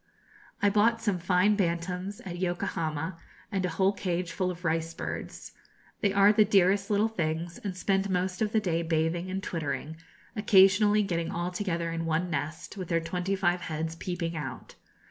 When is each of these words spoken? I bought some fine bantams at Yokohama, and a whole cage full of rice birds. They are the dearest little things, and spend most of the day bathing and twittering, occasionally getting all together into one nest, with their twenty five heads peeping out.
I 0.63 0.71
bought 0.71 0.99
some 0.99 1.19
fine 1.19 1.55
bantams 1.55 2.21
at 2.21 2.39
Yokohama, 2.39 3.19
and 3.51 3.63
a 3.63 3.69
whole 3.69 3.93
cage 3.93 4.31
full 4.31 4.49
of 4.49 4.65
rice 4.65 4.95
birds. 4.95 5.51
They 5.99 6.11
are 6.11 6.33
the 6.33 6.43
dearest 6.43 6.89
little 6.89 7.07
things, 7.07 7.59
and 7.59 7.77
spend 7.77 8.09
most 8.09 8.41
of 8.41 8.51
the 8.51 8.59
day 8.59 8.81
bathing 8.81 9.29
and 9.29 9.43
twittering, 9.43 9.97
occasionally 10.35 11.03
getting 11.03 11.29
all 11.29 11.51
together 11.51 11.91
into 11.91 12.05
one 12.05 12.31
nest, 12.31 12.77
with 12.77 12.87
their 12.87 12.99
twenty 12.99 13.35
five 13.35 13.61
heads 13.61 13.95
peeping 13.95 14.35
out. 14.35 14.73